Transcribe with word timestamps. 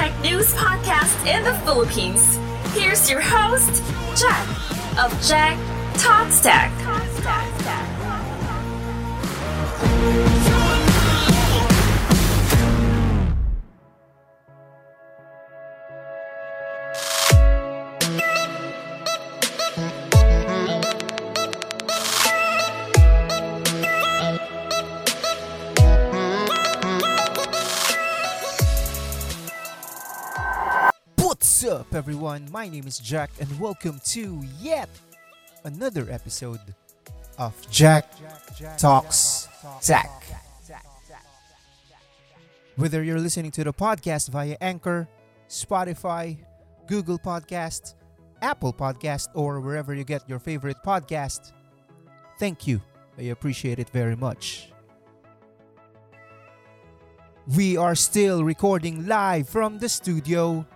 tech 0.00 0.18
news 0.22 0.54
podcast 0.54 1.26
in 1.26 1.44
the 1.44 1.52
Philippines. 1.66 2.38
Here's 2.72 3.10
your 3.10 3.20
host, 3.20 3.82
Jack 4.18 4.48
of 4.98 5.12
Jack 5.28 5.58
Talks 5.98 6.40
Tech. 6.40 6.70
What's 10.06 10.39
up, 31.70 31.94
everyone? 31.94 32.48
My 32.50 32.68
name 32.68 32.88
is 32.88 32.98
Jack, 32.98 33.30
and 33.38 33.60
welcome 33.60 34.00
to 34.06 34.42
yet 34.58 34.88
another 35.62 36.04
episode 36.10 36.58
of 37.38 37.54
Jack 37.70 38.12
Talks 38.76 39.46
Tech. 39.80 40.10
Whether 42.74 43.04
you're 43.04 43.20
listening 43.20 43.52
to 43.52 43.62
the 43.62 43.72
podcast 43.72 44.30
via 44.30 44.56
Anchor, 44.60 45.08
Spotify, 45.48 46.38
Google 46.88 47.20
Podcast, 47.20 47.94
Apple 48.42 48.72
Podcast, 48.72 49.28
or 49.34 49.60
wherever 49.60 49.94
you 49.94 50.02
get 50.02 50.28
your 50.28 50.40
favorite 50.40 50.78
podcast, 50.84 51.52
thank 52.40 52.66
you. 52.66 52.82
I 53.16 53.30
appreciate 53.30 53.78
it 53.78 53.90
very 53.90 54.16
much. 54.16 54.72
We 57.56 57.76
are 57.76 57.94
still 57.94 58.42
recording 58.42 59.06
live 59.06 59.48
from 59.48 59.78
the 59.78 59.88
studio 59.88 60.66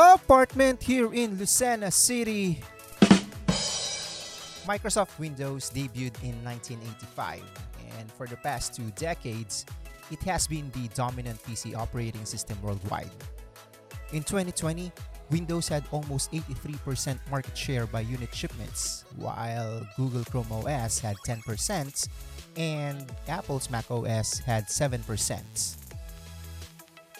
apartment 0.00 0.82
here 0.82 1.12
in 1.12 1.36
Lucena 1.36 1.92
City. 1.92 2.60
Microsoft 4.66 5.18
Windows 5.18 5.70
debuted 5.70 6.16
in 6.22 6.36
1985, 6.44 7.42
and 7.98 8.10
for 8.12 8.26
the 8.26 8.36
past 8.36 8.74
two 8.74 8.90
decades, 8.96 9.66
it 10.10 10.22
has 10.22 10.46
been 10.46 10.70
the 10.72 10.88
dominant 10.94 11.42
PC 11.44 11.76
operating 11.76 12.24
system 12.24 12.56
worldwide. 12.62 13.10
In 14.12 14.22
2020, 14.22 14.90
Windows 15.30 15.68
had 15.68 15.84
almost 15.92 16.32
83% 16.32 17.18
market 17.30 17.56
share 17.56 17.86
by 17.86 18.00
unit 18.00 18.34
shipments, 18.34 19.04
while 19.16 19.86
Google 19.96 20.24
Chrome 20.24 20.50
OS 20.50 20.98
had 20.98 21.16
10% 21.26 22.08
and 22.56 23.12
Apple's 23.28 23.70
Mac 23.70 23.90
OS 23.90 24.38
had 24.38 24.66
7%. 24.66 25.76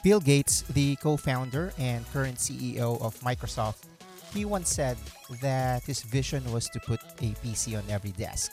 Bill 0.02 0.20
Gates, 0.20 0.62
the 0.72 0.96
co 0.96 1.18
founder 1.18 1.74
and 1.76 2.10
current 2.10 2.38
CEO 2.38 3.00
of 3.02 3.12
Microsoft, 3.20 3.84
he 4.32 4.46
once 4.46 4.72
said 4.72 4.96
that 5.42 5.82
his 5.84 6.00
vision 6.02 6.40
was 6.52 6.70
to 6.70 6.80
put 6.80 7.00
a 7.20 7.36
PC 7.44 7.76
on 7.76 7.84
every 7.90 8.12
desk, 8.12 8.50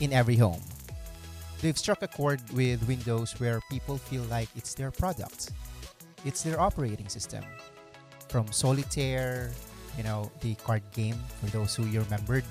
in 0.00 0.14
every 0.14 0.36
home. 0.36 0.62
They've 1.60 1.76
struck 1.76 2.02
a 2.02 2.08
chord 2.08 2.40
with 2.54 2.86
Windows 2.88 3.38
where 3.38 3.60
people 3.70 3.98
feel 3.98 4.22
like 4.30 4.48
it's 4.56 4.72
their 4.72 4.90
product, 4.90 5.50
it's 6.24 6.42
their 6.42 6.58
operating 6.58 7.08
system. 7.08 7.44
From 8.30 8.50
Solitaire, 8.50 9.50
you 9.98 10.04
know, 10.04 10.30
the 10.40 10.54
card 10.54 10.82
game 10.94 11.20
for 11.40 11.50
those 11.50 11.74
who 11.74 11.84
you 11.84 12.00
remembered, 12.00 12.44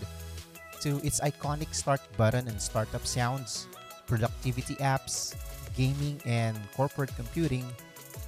to 0.81 1.02
its 1.04 1.22
iconic 1.22 1.74
start 1.74 2.02
button 2.18 2.48
and 2.48 2.62
startup 2.62 3.06
sounds, 3.08 3.66
productivity 4.06 4.75
apps, 4.75 5.34
gaming, 5.75 6.22
and 6.25 6.56
corporate 6.75 7.16
computing 7.16 7.66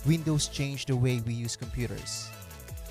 Windows 0.06 0.48
changed 0.48 0.88
the 0.88 0.96
way 0.96 1.20
we 1.26 1.34
use 1.34 1.56
computers. 1.56 2.30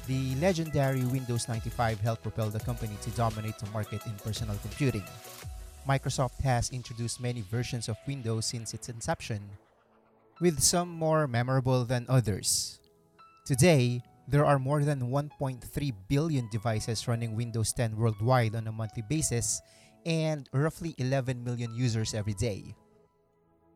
The 0.07 0.35
legendary 0.37 1.05
Windows 1.05 1.49
95 1.49 2.01
helped 2.01 2.23
propel 2.23 2.51
the 2.51 2.61
company 2.61 2.97
to 3.03 3.11
dominate 3.11 3.59
the 3.59 3.71
market 3.71 4.05
in 4.07 4.13
personal 4.25 4.57
computing. 4.63 5.05
Microsoft 5.89 6.41
has 6.43 6.71
introduced 6.71 7.21
many 7.21 7.41
versions 7.41 7.89
of 7.89 7.97
Windows 8.07 8.47
since 8.47 8.75
its 8.75 8.89
inception, 8.89 9.41
with 10.41 10.61
some 10.61 10.89
more 10.89 11.27
memorable 11.27 11.85
than 11.85 12.05
others. 12.09 12.79
Today, 13.47 14.03
there 14.29 14.45
are 14.45 14.59
more 14.59 14.85
than 14.85 15.09
1.3 15.09 15.65
billion 16.09 16.49
devices 16.53 17.09
running 17.09 17.35
Windows 17.35 17.73
10 17.73 17.97
worldwide 17.97 18.55
on 18.55 18.67
a 18.67 18.73
monthly 18.73 19.03
basis 19.09 19.63
and 20.05 20.49
roughly 20.53 20.95
11 20.99 21.43
million 21.43 21.75
users 21.75 22.13
every 22.13 22.35
day. 22.35 22.75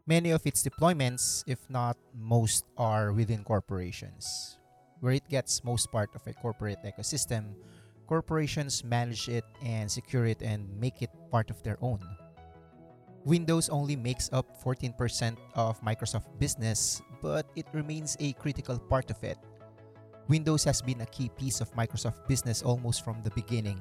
Many 0.06 0.30
of 0.34 0.42
its 0.46 0.66
deployments, 0.66 1.44
if 1.46 1.62
not 1.70 1.96
most, 2.10 2.66
are 2.76 3.12
within 3.12 3.44
corporations. 3.44 4.58
Where 4.98 5.14
it 5.14 5.28
gets 5.28 5.62
most 5.62 5.92
part 5.92 6.10
of 6.14 6.26
a 6.26 6.34
corporate 6.34 6.82
ecosystem, 6.82 7.54
corporations 8.08 8.82
manage 8.82 9.28
it 9.28 9.44
and 9.62 9.86
secure 9.86 10.26
it 10.26 10.42
and 10.42 10.66
make 10.80 11.02
it 11.02 11.10
part 11.30 11.50
of 11.50 11.62
their 11.62 11.78
own. 11.80 12.02
Windows 13.24 13.68
only 13.68 13.94
makes 13.94 14.28
up 14.32 14.50
14% 14.58 15.38
of 15.54 15.80
Microsoft 15.82 16.26
business, 16.41 17.00
but 17.22 17.46
it 17.54 17.66
remains 17.72 18.16
a 18.18 18.32
critical 18.34 18.80
part 18.80 19.08
of 19.08 19.22
it. 19.22 19.38
Windows 20.26 20.64
has 20.64 20.82
been 20.82 21.02
a 21.02 21.06
key 21.14 21.30
piece 21.38 21.60
of 21.60 21.72
Microsoft 21.78 22.26
business 22.26 22.62
almost 22.62 23.04
from 23.04 23.22
the 23.22 23.30
beginning. 23.38 23.78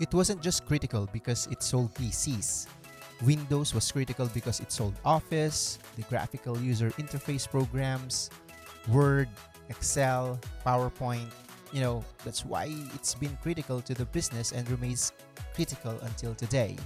It 0.00 0.12
wasn't 0.12 0.42
just 0.42 0.66
critical 0.66 1.06
because 1.12 1.46
it 1.54 1.62
sold 1.62 1.94
PCs. 1.94 2.66
Windows 3.22 3.74
was 3.74 3.90
critical 3.90 4.26
because 4.34 4.60
it 4.60 4.72
sold 4.72 4.94
Office, 5.04 5.78
the 5.96 6.02
graphical 6.02 6.58
user 6.58 6.90
interface 6.98 7.48
programs, 7.48 8.30
Word, 8.88 9.28
Excel, 9.68 10.38
PowerPoint. 10.66 11.30
You 11.72 11.80
know, 11.80 12.04
that's 12.24 12.44
why 12.44 12.72
it's 12.94 13.14
been 13.14 13.36
critical 13.42 13.80
to 13.80 13.94
the 13.94 14.04
business 14.06 14.52
and 14.52 14.68
remains 14.70 15.12
critical 15.54 15.98
until 16.02 16.34
today. 16.34 16.76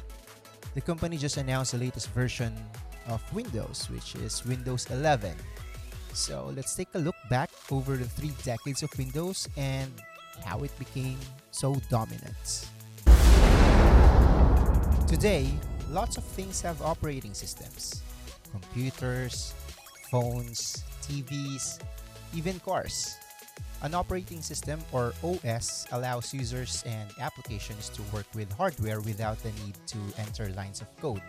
The 0.75 0.81
company 0.81 1.17
just 1.17 1.37
announced 1.37 1.73
the 1.73 1.79
latest 1.79 2.11
version 2.11 2.55
of 3.09 3.23
Windows, 3.35 3.89
which 3.91 4.15
is 4.17 4.45
Windows 4.45 4.87
11. 4.91 5.35
So 6.13 6.53
let's 6.55 6.75
take 6.75 6.89
a 6.95 6.99
look 6.99 7.17
back 7.31 7.51
over 7.71 7.97
the 7.97 8.05
three 8.05 8.33
decades 8.45 8.83
of 8.83 8.91
Windows 8.99 9.49
and 9.57 9.91
how 10.45 10.61
it 10.61 10.77
became 10.79 11.19
so 11.51 11.77
dominant. 11.91 12.69
Today, 15.07 15.49
lots 15.91 16.17
of 16.17 16.25
things 16.25 16.61
have 16.61 16.81
operating 16.83 17.35
systems 17.35 18.03
computers, 18.51 19.53
phones, 20.11 20.85
TVs, 21.03 21.81
even 22.35 22.59
cars. 22.61 23.17
An 23.83 23.95
operating 23.95 24.43
system 24.43 24.81
or 24.91 25.13
OS 25.23 25.87
allows 25.93 26.35
users 26.35 26.83
and 26.87 27.13
applications 27.21 27.91
to 27.91 28.03
work 28.11 28.27
with 28.35 28.51
hardware 28.53 29.01
without 29.01 29.39
the 29.43 29.53
need 29.65 29.77
to 29.87 29.99
enter 30.19 30.49
lines 30.57 30.81
of 30.81 30.89
code. 30.97 31.23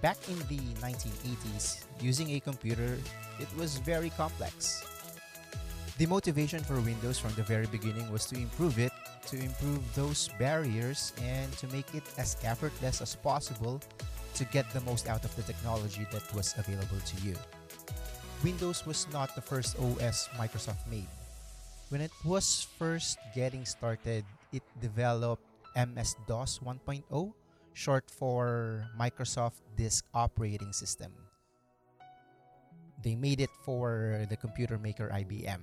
Back 0.00 0.16
in 0.28 0.38
the 0.50 0.58
1980s, 0.80 1.84
using 2.00 2.30
a 2.34 2.40
computer, 2.40 2.98
it 3.38 3.48
was 3.56 3.76
very 3.78 4.10
complex. 4.10 4.82
The 5.98 6.06
motivation 6.06 6.64
for 6.64 6.80
Windows 6.80 7.18
from 7.18 7.34
the 7.34 7.44
very 7.44 7.66
beginning 7.66 8.10
was 8.10 8.26
to 8.26 8.34
improve 8.34 8.80
it, 8.80 8.92
to 9.26 9.36
improve 9.38 9.82
those 9.94 10.28
barriers, 10.38 11.12
and 11.22 11.50
to 11.58 11.66
make 11.68 11.94
it 11.94 12.04
as 12.18 12.36
effortless 12.42 13.00
as 13.00 13.14
possible 13.14 13.80
to 14.34 14.44
get 14.46 14.68
the 14.72 14.80
most 14.82 15.08
out 15.08 15.24
of 15.24 15.34
the 15.36 15.42
technology 15.42 16.06
that 16.10 16.24
was 16.34 16.54
available 16.56 16.98
to 17.04 17.16
you. 17.22 17.36
Windows 18.42 18.86
was 18.86 19.06
not 19.12 19.34
the 19.34 19.42
first 19.42 19.78
OS 19.78 20.28
Microsoft 20.34 20.82
made. 20.90 21.08
When 21.90 22.00
it 22.00 22.10
was 22.24 22.66
first 22.78 23.18
getting 23.34 23.64
started, 23.64 24.24
it 24.52 24.62
developed 24.80 25.44
MS 25.76 26.16
DOS 26.26 26.58
1.0, 26.58 27.04
short 27.74 28.10
for 28.10 28.88
Microsoft 28.98 29.60
Disk 29.76 30.04
Operating 30.14 30.72
System. 30.72 31.12
They 33.04 33.14
made 33.14 33.40
it 33.40 33.50
for 33.62 34.26
the 34.30 34.36
computer 34.36 34.78
maker 34.78 35.10
IBM. 35.12 35.60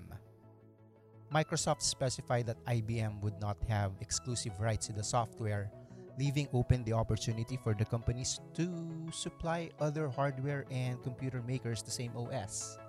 Microsoft 1.34 1.82
specified 1.82 2.48
that 2.48 2.58
IBM 2.66 3.22
would 3.22 3.40
not 3.40 3.58
have 3.68 3.94
exclusive 4.02 4.60
rights 4.60 4.88
to 4.88 4.94
the 4.94 5.04
software, 5.04 5.70
leaving 6.18 6.48
open 6.54 6.84
the 6.84 6.94
opportunity 6.94 7.58
for 7.62 7.76
the 7.76 7.86
companies 7.86 8.40
to 8.56 8.66
supply 9.14 9.70
other 9.80 10.10
hardware 10.10 10.66
and 10.72 11.02
computer 11.04 11.44
makers 11.46 11.84
the 11.84 11.92
same 11.92 12.12
OS. 12.18 12.80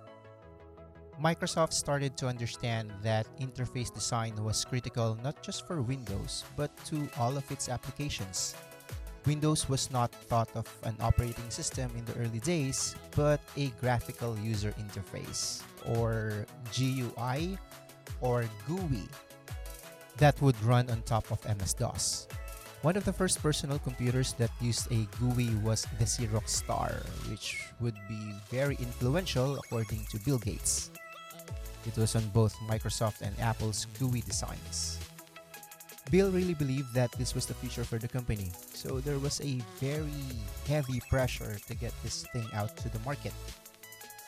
Microsoft 1.21 1.75
started 1.75 2.17
to 2.17 2.27
understand 2.27 2.91
that 3.03 3.29
interface 3.37 3.93
design 3.93 4.33
was 4.43 4.65
critical 4.65 5.19
not 5.23 5.43
just 5.43 5.67
for 5.67 5.83
Windows, 5.83 6.45
but 6.57 6.73
to 6.87 7.11
all 7.19 7.37
of 7.37 7.45
its 7.53 7.69
applications. 7.69 8.57
Windows 9.27 9.69
was 9.69 9.91
not 9.91 10.11
thought 10.13 10.49
of 10.57 10.65
an 10.85 10.97
operating 11.01 11.51
system 11.51 11.93
in 11.95 12.07
the 12.07 12.17
early 12.17 12.41
days, 12.41 12.97
but 13.15 13.39
a 13.59 13.69
graphical 13.85 14.33
user 14.39 14.73
interface, 14.81 15.61
or 15.85 16.47
GUI, 16.73 17.59
or 18.21 18.45
GUI, 18.67 19.09
that 20.19 20.41
would 20.43 20.61
run 20.63 20.91
on 20.91 21.03
top 21.03 21.31
of 21.31 21.45
MS 21.45 21.75
DOS. 21.75 22.29
One 22.83 22.97
of 22.97 23.05
the 23.05 23.13
first 23.13 23.43
personal 23.43 23.79
computers 23.79 24.33
that 24.41 24.51
used 24.61 24.91
a 24.91 25.05
GUI 25.21 25.55
was 25.61 25.87
the 25.99 26.05
Xerox 26.05 26.49
Star, 26.49 26.93
which 27.29 27.61
would 27.81 27.97
be 28.09 28.33
very 28.49 28.77
influential 28.81 29.59
according 29.59 30.07
to 30.11 30.19
Bill 30.25 30.39
Gates. 30.39 30.91
It 31.87 31.97
was 31.97 32.17
on 32.17 32.25
both 32.33 32.57
Microsoft 32.69 33.21
and 33.21 33.39
Apple's 33.41 33.87
GUI 33.99 34.23
designs. 34.23 34.99
Bill 36.11 36.31
really 36.31 36.55
believed 36.55 36.93
that 36.95 37.13
this 37.13 37.35
was 37.35 37.47
the 37.47 37.55
future 37.55 37.85
for 37.85 37.99
the 37.99 38.09
company, 38.09 38.51
so 38.75 38.99
there 38.99 39.19
was 39.19 39.41
a 39.43 39.61
very 39.79 40.25
heavy 40.67 41.01
pressure 41.09 41.57
to 41.69 41.75
get 41.75 41.93
this 42.03 42.25
thing 42.33 42.49
out 42.53 42.77
to 42.79 42.89
the 42.89 42.99
market. 43.01 43.33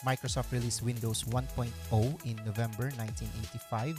Microsoft 0.04 0.52
released 0.52 0.82
Windows 0.82 1.24
1.0 1.24 1.68
in 2.24 2.36
November 2.44 2.90
1985. 2.98 3.96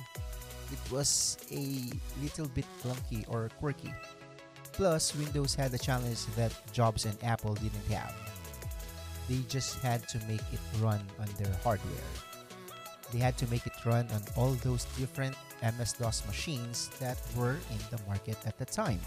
It 0.72 0.92
was 0.92 1.38
a 1.52 1.92
little 2.22 2.48
bit 2.48 2.66
clunky 2.82 3.26
or 3.30 3.50
quirky 3.60 3.94
Plus, 4.74 5.16
Windows 5.16 5.54
had 5.54 5.72
a 5.74 5.78
challenge 5.78 6.26
that 6.36 6.52
Jobs 6.74 7.06
and 7.06 7.16
Apple 7.24 7.54
didn't 7.54 7.86
have. 7.92 8.14
They 9.30 9.40
just 9.48 9.78
had 9.80 10.08
to 10.10 10.18
make 10.28 10.42
it 10.52 10.60
run 10.82 11.00
on 11.20 11.30
their 11.38 11.54
hardware. 11.64 12.10
They 13.14 13.20
had 13.20 13.38
to 13.38 13.48
make 13.48 13.68
it 13.68 13.74
run 13.86 14.10
on 14.12 14.22
all 14.36 14.54
those 14.66 14.86
different 14.98 15.36
MS-DOS 15.62 16.26
machines 16.26 16.90
that 17.00 17.22
were 17.38 17.58
in 17.70 17.80
the 17.92 18.00
market 18.08 18.38
at 18.48 18.58
the 18.58 18.66
time. 18.66 19.00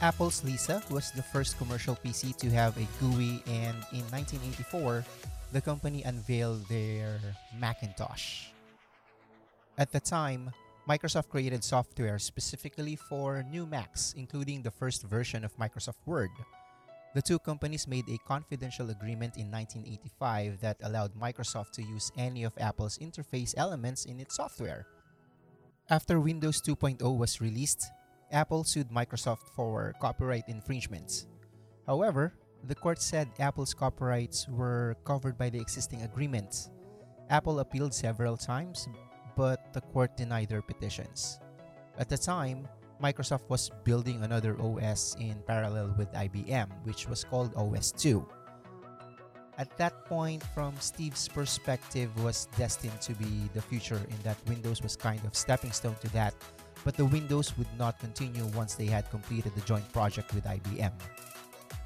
Apple's 0.00 0.42
Lisa 0.42 0.82
was 0.88 1.12
the 1.12 1.22
first 1.22 1.58
commercial 1.58 1.94
PC 1.94 2.34
to 2.38 2.48
have 2.48 2.74
a 2.78 2.88
GUI 2.98 3.44
and 3.46 3.76
in 3.92 4.00
1984, 4.08 5.04
the 5.52 5.60
company 5.60 6.02
unveiled 6.02 6.68
their 6.68 7.18
Macintosh. 7.58 8.46
At 9.78 9.92
the 9.92 10.00
time, 10.00 10.52
Microsoft 10.88 11.28
created 11.28 11.64
software 11.64 12.18
specifically 12.18 12.96
for 12.96 13.42
new 13.42 13.66
Macs, 13.66 14.14
including 14.16 14.62
the 14.62 14.70
first 14.70 15.02
version 15.02 15.44
of 15.44 15.56
Microsoft 15.56 16.02
Word. 16.06 16.30
The 17.14 17.22
two 17.22 17.38
companies 17.40 17.88
made 17.88 18.08
a 18.08 18.18
confidential 18.26 18.90
agreement 18.90 19.36
in 19.36 19.50
1985 19.50 20.60
that 20.60 20.76
allowed 20.82 21.14
Microsoft 21.14 21.72
to 21.72 21.82
use 21.82 22.12
any 22.16 22.44
of 22.44 22.56
Apple's 22.58 22.98
interface 22.98 23.54
elements 23.56 24.04
in 24.04 24.20
its 24.20 24.36
software. 24.36 24.86
After 25.90 26.20
Windows 26.20 26.62
2.0 26.62 27.02
was 27.18 27.40
released, 27.40 27.90
Apple 28.30 28.62
sued 28.62 28.90
Microsoft 28.90 29.50
for 29.56 29.92
copyright 30.00 30.44
infringements. 30.46 31.26
However, 31.84 32.34
the 32.64 32.74
court 32.74 33.00
said 33.00 33.28
Apple's 33.38 33.74
copyrights 33.74 34.48
were 34.48 34.96
covered 35.04 35.38
by 35.38 35.50
the 35.50 35.60
existing 35.60 36.02
agreements. 36.02 36.70
Apple 37.30 37.60
appealed 37.60 37.94
several 37.94 38.36
times, 38.36 38.88
but 39.36 39.72
the 39.72 39.80
court 39.80 40.16
denied 40.16 40.48
their 40.48 40.62
petitions. 40.62 41.40
At 41.98 42.08
the 42.08 42.18
time, 42.18 42.68
Microsoft 43.02 43.48
was 43.48 43.70
building 43.84 44.22
another 44.22 44.60
OS 44.60 45.16
in 45.18 45.36
parallel 45.46 45.94
with 45.96 46.12
IBM, 46.12 46.68
which 46.84 47.08
was 47.08 47.24
called 47.24 47.54
OS 47.56 47.92
2. 47.92 48.26
At 49.56 49.76
that 49.78 50.04
point, 50.06 50.42
from 50.54 50.74
Steve's 50.80 51.28
perspective, 51.28 52.10
was 52.22 52.48
destined 52.56 53.00
to 53.02 53.12
be 53.14 53.48
the 53.54 53.62
future 53.62 54.00
in 54.08 54.16
that 54.22 54.36
Windows 54.48 54.82
was 54.82 54.96
kind 54.96 55.20
of 55.24 55.34
stepping 55.34 55.72
stone 55.72 55.96
to 56.00 56.08
that, 56.12 56.34
but 56.84 56.96
the 56.96 57.04
Windows 57.04 57.56
would 57.58 57.68
not 57.78 57.98
continue 57.98 58.44
once 58.56 58.74
they 58.74 58.86
had 58.86 59.10
completed 59.10 59.54
the 59.54 59.60
joint 59.62 59.90
project 59.92 60.34
with 60.34 60.44
IBM. 60.44 60.92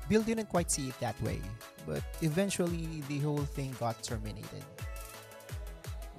Bill 0.08 0.22
didn't 0.22 0.48
quite 0.48 0.70
see 0.70 0.88
it 0.88 1.00
that 1.00 1.20
way, 1.22 1.40
but 1.86 2.02
eventually 2.22 3.02
the 3.08 3.18
whole 3.20 3.38
thing 3.38 3.74
got 3.80 4.02
terminated. 4.02 4.64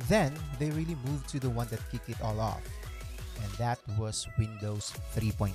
Then 0.08 0.34
they 0.60 0.70
really 0.72 0.98
moved 1.06 1.30
to 1.30 1.40
the 1.40 1.50
one 1.50 1.68
that 1.70 1.80
kicked 1.92 2.10
it 2.10 2.22
all 2.22 2.40
off, 2.40 2.62
and 3.42 3.52
that 3.54 3.80
was 3.98 4.28
Windows 4.38 4.92
3.0. 5.16 5.54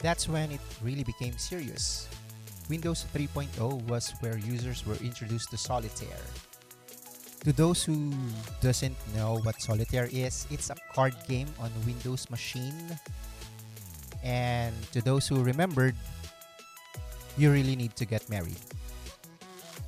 That's 0.00 0.28
when 0.28 0.50
it 0.50 0.60
really 0.82 1.04
became 1.04 1.36
serious. 1.38 2.08
Windows 2.68 3.06
3.0 3.14 3.82
was 3.88 4.12
where 4.20 4.38
users 4.38 4.84
were 4.86 4.96
introduced 4.96 5.50
to 5.50 5.56
Solitaire. 5.56 6.24
To 7.44 7.52
those 7.52 7.84
who 7.84 8.12
doesn't 8.60 8.96
know 9.14 9.38
what 9.42 9.60
Solitaire 9.62 10.08
is, 10.12 10.46
it's 10.50 10.70
a 10.70 10.76
card 10.92 11.14
game 11.26 11.48
on 11.60 11.70
Windows 11.86 12.28
machine. 12.30 12.98
And 14.22 14.74
to 14.92 15.00
those 15.00 15.28
who 15.28 15.42
remembered, 15.42 15.94
you 17.36 17.52
really 17.52 17.76
need 17.76 17.94
to 17.96 18.04
get 18.04 18.28
married. 18.28 18.58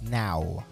Now. 0.02 0.64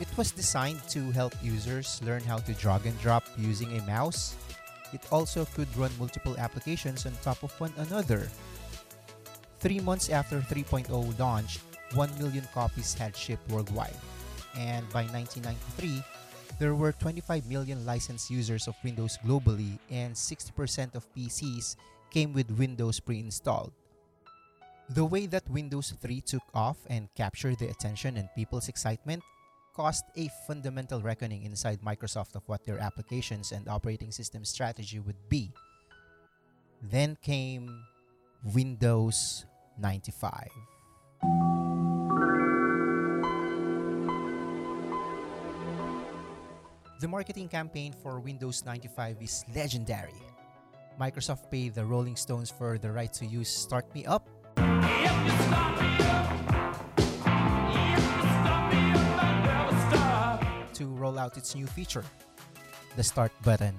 It 0.00 0.10
was 0.16 0.32
designed 0.32 0.80
to 0.90 1.10
help 1.12 1.32
users 1.42 2.00
learn 2.04 2.22
how 2.22 2.38
to 2.38 2.52
drag 2.54 2.86
and 2.86 2.98
drop 3.00 3.24
using 3.36 3.78
a 3.78 3.82
mouse. 3.84 4.36
It 4.92 5.00
also 5.10 5.44
could 5.56 5.68
run 5.76 5.90
multiple 5.98 6.36
applications 6.36 7.06
on 7.06 7.12
top 7.22 7.42
of 7.42 7.52
one 7.60 7.72
another. 7.78 8.28
Three 9.60 9.80
months 9.80 10.10
after 10.10 10.40
3.0 10.40 10.90
launched, 11.18 11.60
1 11.94 12.18
million 12.18 12.44
copies 12.52 12.92
had 12.94 13.16
shipped 13.16 13.48
worldwide. 13.48 13.96
And 14.56 14.84
by 14.92 15.04
1993, 15.08 16.02
there 16.62 16.76
were 16.76 16.92
25 16.92 17.50
million 17.50 17.84
licensed 17.84 18.30
users 18.30 18.68
of 18.68 18.76
Windows 18.84 19.18
globally, 19.26 19.80
and 19.90 20.14
60% 20.14 20.94
of 20.94 21.12
PCs 21.12 21.74
came 22.12 22.32
with 22.32 22.48
Windows 22.52 23.00
pre 23.00 23.18
installed. 23.18 23.72
The 24.88 25.04
way 25.04 25.26
that 25.26 25.42
Windows 25.50 25.92
3 26.00 26.20
took 26.20 26.46
off 26.54 26.76
and 26.86 27.08
captured 27.16 27.58
the 27.58 27.66
attention 27.66 28.16
and 28.16 28.28
people's 28.36 28.68
excitement 28.68 29.24
caused 29.74 30.04
a 30.16 30.30
fundamental 30.46 31.02
reckoning 31.02 31.42
inside 31.42 31.82
Microsoft 31.82 32.36
of 32.36 32.46
what 32.46 32.62
their 32.64 32.78
applications 32.78 33.50
and 33.50 33.66
operating 33.66 34.12
system 34.12 34.44
strategy 34.44 35.00
would 35.00 35.18
be. 35.28 35.50
Then 36.80 37.18
came 37.22 37.82
Windows 38.54 39.46
95. 39.80 40.46
The 47.02 47.08
marketing 47.08 47.48
campaign 47.48 47.90
for 47.92 48.20
Windows 48.20 48.64
95 48.64 49.16
is 49.20 49.42
legendary. 49.56 50.14
Microsoft 51.00 51.50
paid 51.50 51.74
the 51.74 51.84
Rolling 51.84 52.14
Stones 52.14 52.48
for 52.48 52.78
the 52.78 52.92
right 52.92 53.12
to 53.14 53.26
use 53.26 53.48
Start 53.50 53.92
Me 53.92 54.06
Up 54.06 54.30
to 60.74 60.86
roll 60.94 61.18
out 61.18 61.36
its 61.36 61.56
new 61.56 61.66
feature, 61.66 62.04
the 62.94 63.02
Start 63.02 63.32
button. 63.42 63.74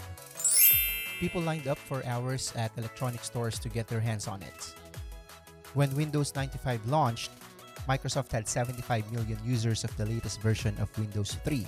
People 1.22 1.40
lined 1.40 1.70
up 1.70 1.78
for 1.78 2.06
hours 2.06 2.52
at 2.58 2.76
electronic 2.76 3.24
stores 3.24 3.58
to 3.60 3.70
get 3.70 3.88
their 3.88 4.02
hands 4.02 4.28
on 4.28 4.44
it. 4.44 4.76
When 5.74 5.96
Windows 5.96 6.36
95 6.36 6.86
launched, 6.88 7.32
Microsoft 7.88 8.34
had 8.34 8.50
75 8.50 9.10
million 9.14 9.40
users 9.46 9.86
of 9.86 9.96
the 9.96 10.06
latest 10.06 10.42
version 10.42 10.76
of 10.78 10.92
Windows 11.00 11.38
3. 11.46 11.66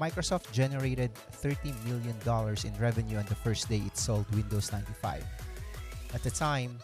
Microsoft 0.00 0.52
generated 0.52 1.10
$30 1.42 1.72
million 1.84 2.16
in 2.64 2.80
revenue 2.80 3.18
on 3.18 3.26
the 3.26 3.34
first 3.34 3.68
day 3.68 3.82
it 3.84 3.96
sold 3.96 4.26
Windows 4.34 4.72
95. 4.72 5.24
At 6.14 6.22
the 6.22 6.30
time, 6.30 6.78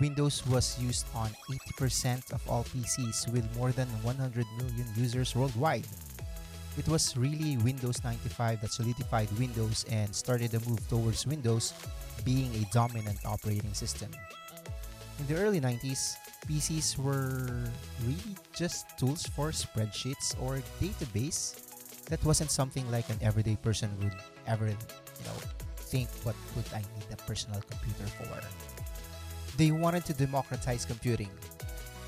Windows 0.00 0.46
was 0.46 0.80
used 0.80 1.06
on 1.14 1.28
80% 1.76 2.32
of 2.32 2.40
all 2.48 2.64
PCs 2.64 3.30
with 3.32 3.44
more 3.56 3.72
than 3.72 3.88
100 4.02 4.46
million 4.58 4.86
users 4.96 5.36
worldwide. 5.36 5.86
It 6.78 6.88
was 6.88 7.16
really 7.16 7.56
Windows 7.58 8.02
95 8.04 8.62
that 8.62 8.72
solidified 8.72 9.28
Windows 9.38 9.84
and 9.90 10.14
started 10.14 10.52
the 10.52 10.60
move 10.68 10.80
towards 10.88 11.26
Windows 11.26 11.74
being 12.24 12.48
a 12.56 12.64
dominant 12.72 13.18
operating 13.26 13.74
system. 13.74 14.08
In 15.18 15.26
the 15.26 15.36
early 15.36 15.60
90s, 15.60 16.16
PCs 16.48 16.96
were 16.96 17.68
really 18.06 18.32
just 18.56 18.96
tools 18.98 19.26
for 19.36 19.50
spreadsheets 19.50 20.32
or 20.40 20.62
database. 20.80 21.69
That 22.10 22.22
wasn't 22.24 22.50
something 22.50 22.84
like 22.90 23.08
an 23.08 23.18
everyday 23.22 23.56
person 23.56 23.88
would 24.02 24.14
ever, 24.46 24.66
you 24.66 25.24
know, 25.24 25.38
think 25.78 26.08
what 26.22 26.34
would 26.54 26.66
I 26.74 26.82
need 26.82 27.06
a 27.12 27.16
personal 27.22 27.62
computer 27.62 28.06
for. 28.18 28.26
They 29.56 29.70
wanted 29.70 30.04
to 30.06 30.14
democratize 30.14 30.84
computing. 30.84 31.30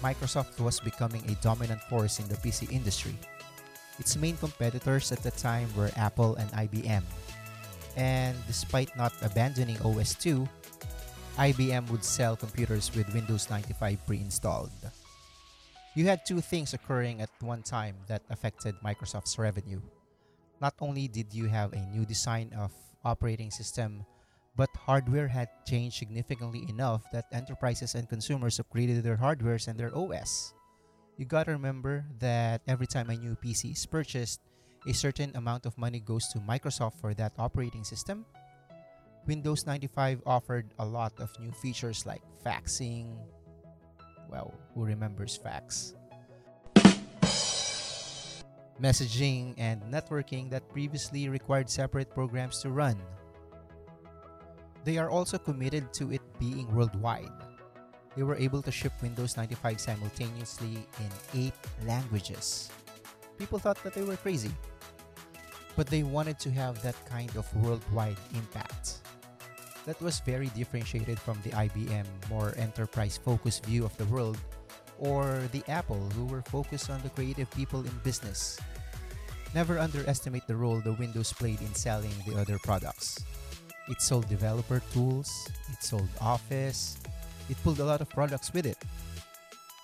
Microsoft 0.02 0.58
was 0.58 0.80
becoming 0.80 1.22
a 1.30 1.34
dominant 1.38 1.80
force 1.86 2.18
in 2.18 2.26
the 2.26 2.34
PC 2.34 2.70
industry. 2.72 3.14
Its 3.98 4.16
main 4.16 4.36
competitors 4.36 5.12
at 5.12 5.22
the 5.22 5.30
time 5.30 5.68
were 5.76 5.90
Apple 5.96 6.34
and 6.36 6.50
IBM. 6.52 7.02
And 7.96 8.34
despite 8.46 8.96
not 8.96 9.12
abandoning 9.22 9.78
OS 9.84 10.14
2, 10.16 10.48
IBM 11.38 11.88
would 11.90 12.04
sell 12.04 12.36
computers 12.36 12.90
with 12.94 13.12
Windows 13.14 13.48
95 13.50 14.06
pre 14.06 14.18
installed. 14.18 14.74
You 15.94 16.06
had 16.06 16.24
two 16.24 16.40
things 16.40 16.72
occurring 16.72 17.20
at 17.20 17.30
one 17.40 17.62
time 17.62 17.96
that 18.08 18.22
affected 18.30 18.74
Microsoft's 18.84 19.38
revenue. 19.38 19.80
Not 20.60 20.74
only 20.80 21.08
did 21.08 21.34
you 21.34 21.48
have 21.48 21.72
a 21.72 21.84
new 21.86 22.06
design 22.06 22.52
of 22.56 22.72
operating 23.04 23.50
system 23.50 24.06
but 24.56 24.68
hardware 24.76 25.28
had 25.28 25.48
changed 25.64 25.96
significantly 25.96 26.66
enough 26.68 27.08
that 27.12 27.24
enterprises 27.32 27.94
and 27.94 28.08
consumers 28.08 28.60
upgraded 28.60 29.02
their 29.02 29.16
hardwares 29.16 29.68
and 29.68 29.78
their 29.78 29.94
OS. 29.96 30.52
You 31.16 31.24
gotta 31.24 31.52
remember 31.52 32.04
that 32.20 32.60
every 32.68 32.86
time 32.86 33.08
a 33.10 33.16
new 33.16 33.36
PC 33.36 33.72
is 33.72 33.86
purchased, 33.86 34.40
a 34.86 34.92
certain 34.92 35.32
amount 35.36 35.64
of 35.64 35.78
money 35.78 36.00
goes 36.00 36.28
to 36.28 36.38
Microsoft 36.40 37.00
for 37.00 37.14
that 37.14 37.32
operating 37.38 37.84
system. 37.84 38.26
Windows 39.26 39.64
95 39.66 40.20
offered 40.26 40.66
a 40.78 40.84
lot 40.84 41.12
of 41.20 41.30
new 41.38 41.52
features 41.52 42.04
like 42.04 42.22
faxing. 42.44 43.16
Well, 44.32 44.54
who 44.74 44.84
remembers 44.84 45.36
facts. 45.36 45.92
Messaging 48.80 49.52
and 49.58 49.82
networking 49.92 50.48
that 50.48 50.66
previously 50.72 51.28
required 51.28 51.68
separate 51.68 52.08
programs 52.08 52.62
to 52.62 52.70
run. 52.70 52.96
They 54.84 54.96
are 54.96 55.10
also 55.10 55.36
committed 55.36 55.92
to 56.00 56.12
it 56.12 56.22
being 56.40 56.64
worldwide. 56.74 57.28
They 58.16 58.22
were 58.22 58.36
able 58.36 58.62
to 58.62 58.72
ship 58.72 58.92
Windows 59.02 59.36
95 59.36 59.78
simultaneously 59.78 60.88
in 60.98 61.10
eight 61.34 61.54
languages. 61.86 62.70
People 63.38 63.58
thought 63.58 63.82
that 63.84 63.92
they 63.92 64.02
were 64.02 64.16
crazy, 64.16 64.50
but 65.76 65.86
they 65.86 66.04
wanted 66.04 66.38
to 66.40 66.50
have 66.50 66.80
that 66.82 66.96
kind 67.04 67.30
of 67.36 67.44
worldwide 67.62 68.16
impact. 68.34 69.04
That 69.84 70.00
was 70.00 70.20
very 70.20 70.46
differentiated 70.54 71.18
from 71.18 71.38
the 71.42 71.50
IBM 71.50 72.06
more 72.30 72.54
enterprise 72.56 73.18
focused 73.18 73.66
view 73.66 73.84
of 73.84 73.96
the 73.96 74.06
world 74.06 74.38
or 74.98 75.42
the 75.50 75.64
Apple 75.66 75.98
who 76.14 76.26
were 76.26 76.42
focused 76.42 76.88
on 76.88 77.02
the 77.02 77.10
creative 77.10 77.50
people 77.50 77.80
in 77.80 77.92
business. 78.04 78.60
Never 79.54 79.78
underestimate 79.78 80.46
the 80.46 80.56
role 80.56 80.80
the 80.80 80.94
Windows 80.94 81.32
played 81.32 81.60
in 81.60 81.74
selling 81.74 82.14
the 82.26 82.38
other 82.38 82.58
products. 82.62 83.18
It 83.88 84.00
sold 84.00 84.28
developer 84.28 84.80
tools, 84.92 85.28
it 85.72 85.82
sold 85.82 86.08
Office, 86.20 86.96
it 87.50 87.60
pulled 87.64 87.80
a 87.80 87.84
lot 87.84 88.00
of 88.00 88.08
products 88.08 88.52
with 88.52 88.66
it. 88.66 88.78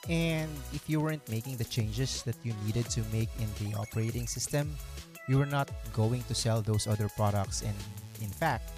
And 0.09 0.49
if 0.73 0.89
you 0.89 1.01
weren't 1.01 1.29
making 1.29 1.57
the 1.57 1.65
changes 1.67 2.23
that 2.23 2.37
you 2.45 2.55
needed 2.65 2.89
to 2.91 3.03
make 3.13 3.29
in 3.43 3.51
the 3.59 3.75
operating 3.77 4.29
system, 4.29 4.71
you 5.27 5.37
were 5.37 5.51
not 5.51 5.69
going 5.93 6.23
to 6.29 6.35
sell 6.35 6.63
those 6.63 6.87
other 6.87 7.11
products 7.11 7.63
and 7.63 7.75
in 8.23 8.31
fact, 8.31 8.71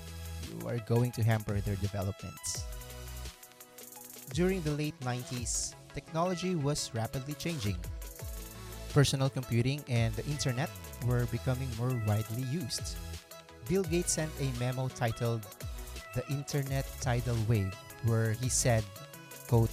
you 0.49 0.69
are 0.69 0.79
going 0.87 1.13
to 1.13 1.23
hamper 1.23 1.61
their 1.61 1.77
developments. 1.77 2.65
During 4.33 4.63
the 4.63 4.73
late 4.73 4.99
90s, 5.01 5.75
technology 5.95 6.55
was 6.55 6.91
rapidly 6.95 7.35
changing. 7.35 7.77
Personal 8.95 9.29
computing 9.29 9.83
and 9.89 10.15
the 10.15 10.27
internet 10.27 10.71
were 11.07 11.27
becoming 11.27 11.69
more 11.79 11.95
widely 12.07 12.43
used. 12.51 12.97
Bill 13.69 13.83
Gates 13.85 14.13
sent 14.13 14.31
a 14.41 14.51
memo 14.59 14.89
titled 14.89 15.47
The 16.15 16.27
Internet 16.31 16.87
Tidal 17.01 17.37
Wave, 17.49 17.75
where 18.05 18.33
he 18.33 18.49
said, 18.49 18.85
quote, 19.47 19.71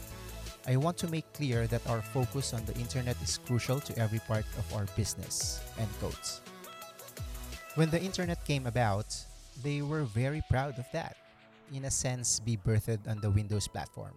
I 0.68 0.76
want 0.76 0.98
to 0.98 1.08
make 1.08 1.32
clear 1.34 1.66
that 1.68 1.88
our 1.88 2.02
focus 2.02 2.54
on 2.54 2.66
the 2.66 2.76
internet 2.76 3.16
is 3.24 3.40
crucial 3.40 3.80
to 3.80 3.98
every 3.98 4.20
part 4.20 4.46
of 4.58 4.66
our 4.76 4.86
business. 4.98 5.62
End 5.80 5.90
quotes. 6.00 6.42
When 7.76 7.90
the 7.90 8.02
internet 8.02 8.44
came 8.44 8.68
about, 8.68 9.16
they 9.64 9.82
were 9.82 10.04
very 10.04 10.42
proud 10.50 10.78
of 10.80 10.86
that. 10.94 11.18
In 11.74 11.86
a 11.86 11.92
sense, 11.92 12.40
be 12.40 12.58
birthed 12.58 13.08
on 13.10 13.20
the 13.20 13.30
Windows 13.30 13.68
platform. 13.68 14.14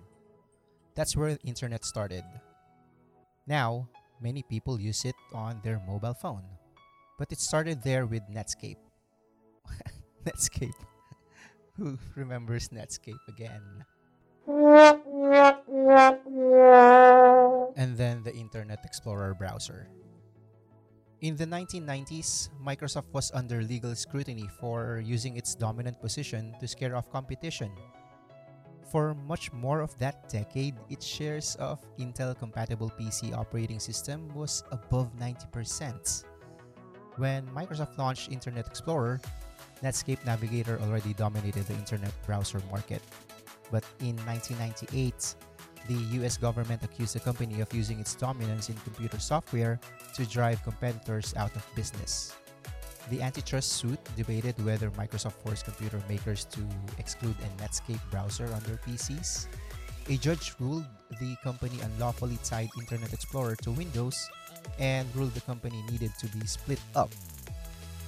That's 0.94 1.16
where 1.16 1.35
the 1.35 1.42
internet 1.44 1.85
started. 1.85 2.25
Now, 3.47 3.88
many 4.20 4.42
people 4.42 4.80
use 4.80 5.04
it 5.04 5.16
on 5.35 5.61
their 5.64 5.80
mobile 5.87 6.14
phone. 6.14 6.44
But 7.18 7.32
it 7.32 7.40
started 7.40 7.82
there 7.82 8.06
with 8.06 8.23
Netscape. 8.30 8.78
Netscape. 10.25 10.78
Who 11.76 11.99
remembers 12.14 12.68
Netscape 12.68 13.20
again? 13.28 13.85
And 17.76 17.97
then 17.97 18.23
the 18.23 18.35
Internet 18.35 18.85
Explorer 18.85 19.35
browser. 19.35 19.88
In 21.20 21.36
the 21.36 21.44
1990s, 21.44 22.48
Microsoft 22.64 23.12
was 23.12 23.30
under 23.34 23.60
legal 23.60 23.94
scrutiny 23.94 24.48
for 24.58 25.04
using 25.04 25.36
its 25.36 25.54
dominant 25.54 26.00
position 26.00 26.56
to 26.60 26.66
scare 26.66 26.96
off 26.96 27.12
competition. 27.12 27.70
For 28.88 29.12
much 29.28 29.52
more 29.52 29.82
of 29.82 29.92
that 29.98 30.30
decade, 30.30 30.80
its 30.88 31.04
shares 31.04 31.56
of 31.60 31.78
Intel 31.98 32.32
compatible 32.32 32.90
PC 32.98 33.36
operating 33.36 33.78
system 33.78 34.32
was 34.32 34.64
above 34.72 35.12
90%. 35.20 36.24
When 37.16 37.46
Microsoft 37.52 37.98
launched 37.98 38.32
Internet 38.32 38.66
Explorer, 38.66 39.20
Netscape 39.84 40.24
Navigator 40.24 40.80
already 40.80 41.12
dominated 41.12 41.66
the 41.66 41.74
internet 41.74 42.16
browser 42.24 42.62
market. 42.70 43.02
But 43.70 43.84
in 44.00 44.16
1998, 44.24 45.36
the 45.90 46.23
US 46.23 46.38
government 46.38 46.85
accused 46.85 47.16
the 47.16 47.20
company 47.20 47.61
of 47.61 47.75
using 47.75 47.99
its 47.99 48.14
dominance 48.14 48.68
in 48.68 48.76
computer 48.87 49.18
software 49.18 49.80
to 50.14 50.25
drive 50.25 50.62
competitors 50.62 51.35
out 51.37 51.50
of 51.56 51.66
business. 51.75 52.37
The 53.11 53.20
antitrust 53.20 53.73
suit 53.73 53.99
debated 54.16 54.54
whether 54.64 54.88
Microsoft 54.92 55.42
forced 55.42 55.64
computer 55.64 56.00
makers 56.09 56.44
to 56.54 56.61
exclude 56.99 57.35
a 57.42 57.50
Netscape 57.61 57.99
browser 58.09 58.47
on 58.54 58.62
their 58.70 58.78
PCs. 58.87 59.49
A 60.09 60.16
judge 60.16 60.54
ruled 60.61 60.87
the 61.18 61.35
company 61.42 61.80
unlawfully 61.82 62.38
tied 62.44 62.70
Internet 62.78 63.12
Explorer 63.12 63.56
to 63.66 63.73
Windows 63.73 64.30
and 64.78 65.09
ruled 65.16 65.35
the 65.35 65.42
company 65.42 65.82
needed 65.90 66.12
to 66.20 66.28
be 66.38 66.47
split 66.47 66.80
up. 66.94 67.11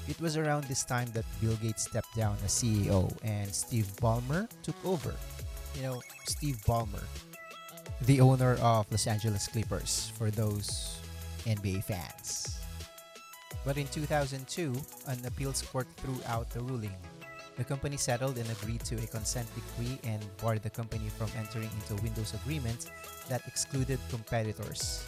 It 0.07 0.21
was 0.21 0.37
around 0.37 0.65
this 0.65 0.85
time 0.85 1.11
that 1.15 1.25
Bill 1.41 1.57
Gates 1.57 1.83
stepped 1.83 2.15
down 2.15 2.37
as 2.45 2.53
CEO 2.53 3.11
and 3.25 3.53
Steve 3.53 3.91
Ballmer 3.99 4.47
took 4.63 4.79
over. 4.85 5.15
You 5.75 5.83
know, 5.83 6.03
Steve 6.27 6.59
Ballmer, 6.67 7.03
the 8.07 8.21
owner 8.21 8.55
of 8.61 8.91
Los 8.91 9.07
Angeles 9.07 9.47
Clippers 9.47 10.11
for 10.19 10.31
those 10.31 10.99
NBA 11.47 11.85
fans. 11.85 12.59
But 13.65 13.79
in 13.79 13.87
2002, 13.87 14.75
an 15.07 15.19
appeals 15.25 15.63
court 15.63 15.87
threw 15.99 16.19
out 16.27 16.51
the 16.51 16.61
ruling. 16.61 16.97
The 17.57 17.63
company 17.63 17.97
settled 17.97 18.39
and 18.39 18.51
agreed 18.51 18.81
to 18.91 18.97
a 18.97 19.07
consent 19.07 19.47
decree 19.55 20.01
and 20.03 20.25
barred 20.43 20.63
the 20.63 20.71
company 20.71 21.11
from 21.17 21.31
entering 21.39 21.71
into 21.79 22.03
Windows 22.03 22.35
agreements 22.35 22.91
that 23.29 23.47
excluded 23.47 24.01
competitors. 24.11 25.07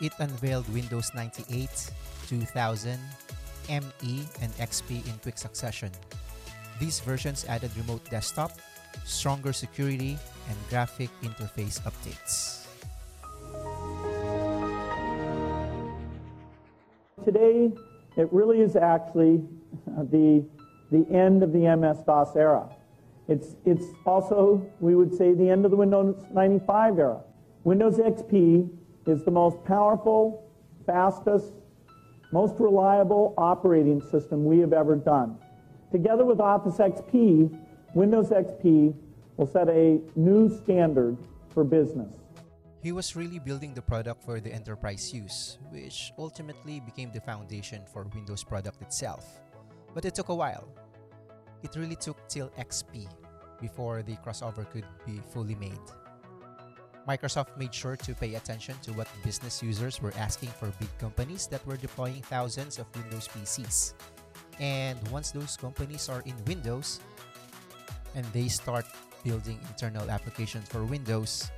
It 0.00 0.12
unveiled 0.18 0.68
Windows 0.72 1.10
98, 1.14 1.68
2000, 2.26 2.98
ME, 3.68 4.24
and 4.40 4.52
XP 4.56 5.04
in 5.04 5.18
quick 5.20 5.36
succession. 5.36 5.90
These 6.80 7.00
versions 7.00 7.44
added 7.44 7.70
remote 7.76 8.08
desktop, 8.08 8.52
stronger 9.04 9.52
security, 9.52 10.18
and 10.48 10.56
graphic 10.68 11.10
interface 11.22 11.80
updates. 11.82 12.66
Today, 17.24 17.70
it 18.16 18.32
really 18.32 18.60
is 18.60 18.76
actually 18.76 19.42
uh, 19.96 20.02
the, 20.02 20.44
the 20.90 21.06
end 21.10 21.42
of 21.42 21.52
the 21.52 21.76
MS-DOS 21.76 22.36
era. 22.36 22.68
It's, 23.28 23.54
it's 23.64 23.86
also, 24.04 24.66
we 24.80 24.94
would 24.94 25.14
say, 25.16 25.32
the 25.32 25.48
end 25.48 25.64
of 25.64 25.70
the 25.70 25.76
Windows 25.76 26.24
95 26.32 26.98
era. 26.98 27.20
Windows 27.64 27.98
XP 27.98 28.68
is 29.06 29.24
the 29.24 29.30
most 29.30 29.62
powerful, 29.64 30.50
fastest, 30.84 31.52
most 32.32 32.56
reliable 32.58 33.34
operating 33.38 34.00
system 34.00 34.44
we 34.44 34.58
have 34.58 34.72
ever 34.72 34.96
done. 34.96 35.38
Together 35.92 36.24
with 36.24 36.40
Office 36.40 36.78
XP, 36.78 37.56
Windows 37.94 38.30
XP 38.30 38.94
will 39.36 39.46
set 39.46 39.68
a 39.68 40.00
new 40.16 40.48
standard 40.48 41.18
for 41.50 41.62
business. 41.62 42.08
He 42.82 42.90
was 42.90 43.14
really 43.14 43.38
building 43.38 43.74
the 43.74 43.82
product 43.82 44.24
for 44.24 44.40
the 44.40 44.50
enterprise 44.50 45.12
use, 45.12 45.58
which 45.70 46.10
ultimately 46.16 46.80
became 46.80 47.12
the 47.12 47.20
foundation 47.20 47.82
for 47.92 48.08
Windows 48.14 48.44
product 48.44 48.80
itself. 48.80 49.42
But 49.94 50.06
it 50.06 50.14
took 50.14 50.30
a 50.30 50.34
while. 50.34 50.66
It 51.62 51.76
really 51.76 51.96
took 51.96 52.16
till 52.28 52.48
XP 52.58 53.06
before 53.60 54.02
the 54.02 54.16
crossover 54.24 54.68
could 54.70 54.86
be 55.06 55.20
fully 55.30 55.54
made. 55.54 55.86
Microsoft 57.06 57.58
made 57.58 57.74
sure 57.74 57.96
to 57.96 58.14
pay 58.14 58.36
attention 58.36 58.74
to 58.82 58.92
what 58.92 59.06
business 59.22 59.62
users 59.62 60.00
were 60.00 60.14
asking 60.16 60.48
for 60.48 60.72
big 60.80 60.88
companies 60.98 61.46
that 61.48 61.64
were 61.66 61.76
deploying 61.76 62.22
thousands 62.22 62.78
of 62.78 62.86
Windows 62.96 63.28
PCs. 63.28 63.92
And 64.60 64.96
once 65.08 65.30
those 65.30 65.56
companies 65.56 66.08
are 66.08 66.22
in 66.24 66.34
Windows 66.46 67.00
and 68.14 68.24
they 68.32 68.48
start 68.48 68.86
building 69.24 69.58
internal 69.68 70.10
applications 70.10 70.68
for 70.68 70.84
Windows, 70.84 71.50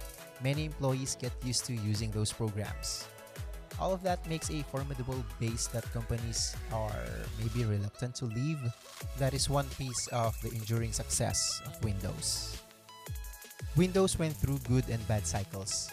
many 0.42 0.66
employees 0.66 1.16
get 1.20 1.32
used 1.44 1.64
to 1.66 1.74
using 1.74 2.10
those 2.10 2.32
programs. 2.32 3.08
All 3.80 3.92
of 3.92 4.02
that 4.04 4.22
makes 4.28 4.50
a 4.50 4.62
formidable 4.70 5.24
base 5.40 5.66
that 5.68 5.82
companies 5.92 6.54
are 6.72 7.04
maybe 7.38 7.64
reluctant 7.64 8.14
to 8.16 8.26
leave. 8.26 8.58
That 9.18 9.34
is 9.34 9.50
one 9.50 9.66
piece 9.76 10.06
of 10.12 10.40
the 10.42 10.50
enduring 10.54 10.92
success 10.92 11.60
of 11.66 11.82
Windows. 11.82 12.62
Windows 13.76 14.18
went 14.18 14.36
through 14.36 14.58
good 14.70 14.88
and 14.88 15.02
bad 15.08 15.26
cycles. 15.26 15.90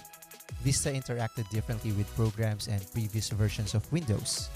Vista 0.62 0.94
interacted 0.94 1.50
differently 1.50 1.92
with 1.94 2.06
programs 2.16 2.68
and 2.68 2.86
previous 2.94 3.30
versions 3.30 3.74
of 3.74 3.92
Windows. 3.92 4.50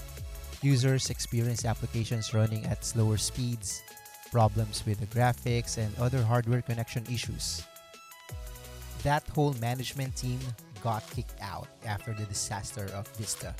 Users 0.62 1.10
experienced 1.10 1.64
applications 1.64 2.32
running 2.32 2.64
at 2.66 2.84
slower 2.84 3.16
speeds, 3.16 3.82
problems 4.36 4.84
with 4.84 5.00
the 5.00 5.06
graphics, 5.06 5.78
and 5.78 5.88
other 5.96 6.22
hardware 6.22 6.60
connection 6.60 7.02
issues. 7.08 7.64
That 9.02 9.26
whole 9.32 9.54
management 9.64 10.14
team 10.14 10.38
got 10.84 11.08
kicked 11.08 11.40
out 11.40 11.68
after 11.86 12.12
the 12.12 12.26
disaster 12.28 12.84
of 12.92 13.08
Vista. 13.16 13.54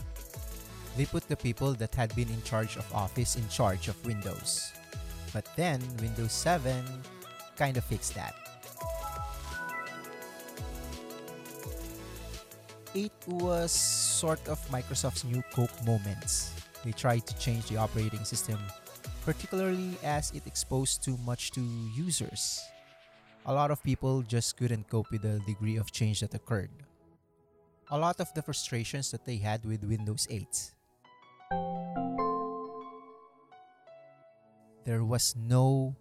They 0.99 1.07
put 1.07 1.27
the 1.29 1.37
people 1.37 1.73
that 1.81 1.95
had 1.95 2.15
been 2.15 2.29
in 2.29 2.43
charge 2.43 2.77
of 2.77 2.85
Office 2.93 3.37
in 3.37 3.49
charge 3.49 3.89
of 3.89 3.97
Windows. 4.05 4.71
But 5.33 5.49
then 5.57 5.81
Windows 5.99 6.33
7 6.33 6.85
kind 7.57 7.79
of 7.79 7.85
fixed 7.85 8.15
that. 8.15 8.35
It 12.93 13.17
was 13.27 13.73
sort 13.73 14.47
of 14.47 14.61
Microsoft's 14.69 15.25
new 15.25 15.41
Coke 15.55 15.73
moments. 15.87 16.53
They 16.85 16.93
tried 16.93 17.27
to 17.29 17.35
change 17.39 17.65
the 17.73 17.79
operating 17.79 18.25
system, 18.25 18.61
particularly 19.27 19.99
as 20.07 20.31
it 20.31 20.47
exposed 20.47 21.03
too 21.03 21.19
much 21.27 21.51
to 21.51 21.61
users. 21.93 22.63
A 23.45 23.53
lot 23.53 23.71
of 23.71 23.83
people 23.83 24.23
just 24.23 24.57
couldn't 24.57 24.89
cope 24.89 25.11
with 25.11 25.23
the 25.23 25.43
degree 25.45 25.77
of 25.77 25.91
change 25.91 26.21
that 26.21 26.35
occurred. 26.35 26.71
A 27.91 27.99
lot 27.99 28.21
of 28.23 28.33
the 28.35 28.43
frustrations 28.43 29.11
that 29.11 29.27
they 29.27 29.37
had 29.37 29.67
with 29.67 29.83
Windows 29.85 30.27
8 30.31 30.47
there 34.87 35.03
was 35.03 35.35
no 35.35 35.93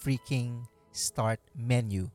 freaking 0.00 0.64
start 0.90 1.38
menu. 1.54 2.08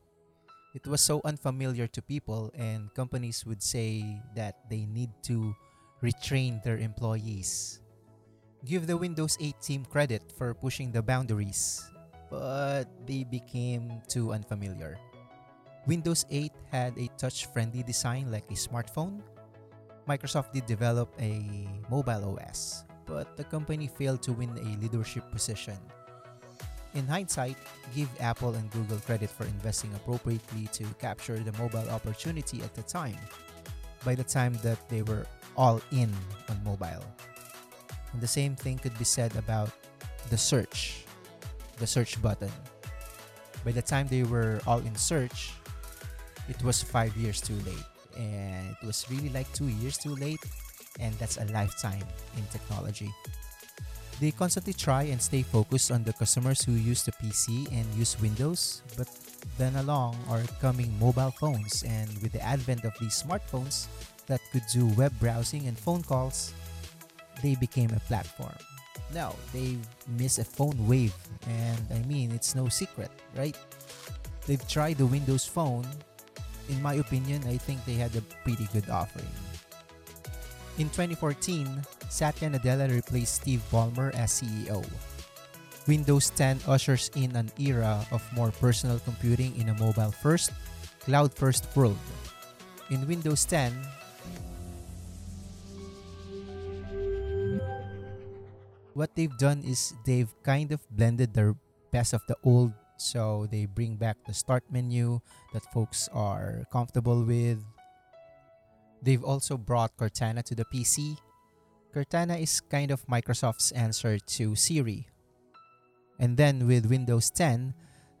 It 0.74 0.84
was 0.84 1.00
so 1.00 1.22
unfamiliar 1.24 1.86
to 1.86 2.02
people, 2.02 2.50
and 2.58 2.92
companies 2.92 3.46
would 3.46 3.62
say 3.62 4.02
that 4.34 4.66
they 4.68 4.84
need 4.84 5.14
to 5.30 5.54
retrain 6.02 6.60
their 6.62 6.76
employees. 6.76 7.80
Give 8.66 8.86
the 8.86 8.96
Windows 8.96 9.38
8 9.38 9.54
team 9.62 9.84
credit 9.86 10.34
for 10.36 10.52
pushing 10.52 10.90
the 10.90 11.00
boundaries, 11.00 11.86
but 12.28 12.90
they 13.06 13.22
became 13.22 14.02
too 14.08 14.32
unfamiliar. 14.32 14.98
Windows 15.86 16.26
8 16.28 16.50
had 16.70 16.98
a 16.98 17.06
touch 17.16 17.46
friendly 17.46 17.82
design 17.82 18.32
like 18.32 18.50
a 18.50 18.58
smartphone. 18.58 19.22
Microsoft 20.08 20.52
did 20.52 20.66
develop 20.66 21.14
a 21.20 21.70
mobile 21.88 22.34
OS, 22.34 22.82
but 23.06 23.36
the 23.36 23.44
company 23.44 23.86
failed 23.86 24.22
to 24.22 24.32
win 24.32 24.50
a 24.58 24.82
leadership 24.82 25.22
position. 25.30 25.78
In 26.94 27.06
hindsight, 27.06 27.56
give 27.94 28.10
Apple 28.18 28.58
and 28.58 28.70
Google 28.72 28.98
credit 28.98 29.30
for 29.30 29.44
investing 29.44 29.94
appropriately 29.94 30.66
to 30.72 30.84
capture 30.98 31.38
the 31.38 31.52
mobile 31.62 31.88
opportunity 31.94 32.60
at 32.62 32.74
the 32.74 32.82
time, 32.82 33.16
by 34.04 34.16
the 34.16 34.24
time 34.24 34.58
that 34.64 34.88
they 34.88 35.02
were 35.02 35.26
all 35.56 35.80
in 35.92 36.10
on 36.50 36.58
mobile. 36.64 37.04
And 38.12 38.20
the 38.20 38.26
same 38.26 38.56
thing 38.56 38.78
could 38.78 38.96
be 38.98 39.04
said 39.04 39.34
about 39.36 39.70
the 40.30 40.38
search, 40.38 41.04
the 41.78 41.86
search 41.86 42.20
button. 42.20 42.52
By 43.64 43.72
the 43.72 43.82
time 43.82 44.08
they 44.08 44.22
were 44.22 44.60
all 44.66 44.78
in 44.80 44.94
search, 44.94 45.52
it 46.48 46.62
was 46.62 46.82
five 46.82 47.16
years 47.16 47.40
too 47.40 47.58
late. 47.66 47.86
And 48.16 48.76
it 48.80 48.86
was 48.86 49.04
really 49.10 49.28
like 49.28 49.52
two 49.52 49.68
years 49.68 49.98
too 49.98 50.14
late. 50.16 50.40
And 51.00 51.14
that's 51.18 51.36
a 51.36 51.44
lifetime 51.46 52.02
in 52.36 52.44
technology. 52.50 53.10
They 54.20 54.32
constantly 54.32 54.72
try 54.72 55.04
and 55.04 55.22
stay 55.22 55.42
focused 55.42 55.92
on 55.92 56.02
the 56.02 56.12
customers 56.12 56.64
who 56.64 56.72
use 56.72 57.04
the 57.04 57.12
PC 57.12 57.70
and 57.70 57.86
use 57.94 58.18
Windows, 58.20 58.82
but 58.96 59.06
then 59.56 59.76
along 59.76 60.18
are 60.28 60.42
coming 60.60 60.90
mobile 60.98 61.30
phones, 61.30 61.84
and 61.86 62.10
with 62.18 62.32
the 62.32 62.42
advent 62.42 62.84
of 62.84 62.98
these 62.98 63.22
smartphones 63.22 63.86
that 64.26 64.40
could 64.50 64.66
do 64.72 64.86
web 64.98 65.14
browsing 65.20 65.68
and 65.68 65.78
phone 65.78 66.02
calls, 66.02 66.52
they 67.42 67.54
became 67.56 67.90
a 67.90 68.00
platform. 68.00 68.56
Now, 69.14 69.34
they 69.52 69.78
miss 70.06 70.38
a 70.38 70.44
phone 70.44 70.76
wave, 70.86 71.14
and 71.48 71.80
I 71.94 72.06
mean, 72.06 72.32
it's 72.32 72.54
no 72.54 72.68
secret, 72.68 73.10
right? 73.36 73.56
They've 74.46 74.68
tried 74.68 74.98
the 74.98 75.06
Windows 75.06 75.46
Phone. 75.46 75.86
In 76.68 76.82
my 76.82 76.94
opinion, 76.94 77.42
I 77.48 77.56
think 77.56 77.84
they 77.84 77.94
had 77.94 78.14
a 78.16 78.20
pretty 78.44 78.68
good 78.72 78.88
offering. 78.90 79.32
In 80.76 80.90
2014, 80.90 81.66
Satya 82.08 82.50
Nadella 82.50 82.90
replaced 82.90 83.42
Steve 83.42 83.64
Ballmer 83.72 84.14
as 84.14 84.40
CEO. 84.40 84.84
Windows 85.88 86.30
10 86.36 86.60
ushers 86.68 87.10
in 87.16 87.34
an 87.34 87.50
era 87.58 88.04
of 88.12 88.22
more 88.32 88.52
personal 88.52 89.00
computing 89.00 89.56
in 89.56 89.70
a 89.70 89.74
mobile 89.80 90.12
first, 90.12 90.52
cloud 91.00 91.32
first 91.32 91.64
world. 91.74 91.96
In 92.90 93.08
Windows 93.08 93.44
10, 93.46 93.72
what 98.98 99.14
they've 99.14 99.38
done 99.38 99.62
is 99.62 99.94
they've 100.02 100.34
kind 100.42 100.74
of 100.74 100.82
blended 100.90 101.30
the 101.32 101.54
best 101.94 102.12
of 102.12 102.20
the 102.26 102.34
old 102.42 102.74
so 102.98 103.46
they 103.46 103.64
bring 103.64 103.94
back 103.94 104.18
the 104.26 104.34
start 104.34 104.66
menu 104.74 105.22
that 105.54 105.62
folks 105.70 106.10
are 106.10 106.66
comfortable 106.74 107.22
with 107.22 107.62
they've 109.00 109.22
also 109.22 109.54
brought 109.56 109.94
cortana 109.94 110.42
to 110.42 110.58
the 110.58 110.66
pc 110.74 111.14
Cortana 111.94 112.40
is 112.40 112.60
kind 112.60 112.90
of 112.90 113.06
Microsoft's 113.06 113.72
answer 113.72 114.18
to 114.18 114.54
Siri. 114.54 115.08
And 116.20 116.36
then 116.36 116.66
with 116.66 116.86
Windows 116.86 117.30
10, 117.30 117.72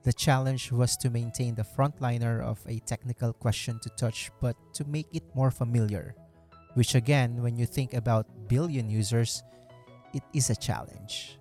the 0.04 0.12
challenge 0.12 0.72
was 0.72 0.96
to 0.98 1.10
maintain 1.10 1.54
the 1.54 1.62
frontliner 1.62 2.42
of 2.42 2.58
a 2.66 2.80
technical 2.80 3.32
question 3.32 3.78
to 3.82 3.90
touch 3.90 4.30
but 4.40 4.56
to 4.74 4.84
make 4.86 5.06
it 5.12 5.24
more 5.34 5.50
familiar. 5.50 6.14
Which 6.74 6.94
again, 6.94 7.42
when 7.42 7.56
you 7.56 7.66
think 7.66 7.92
about 7.92 8.48
billion 8.48 8.88
users, 8.88 9.42
it 10.18 10.26
is 10.34 10.50
a 10.50 10.58
challenge. 10.58 11.38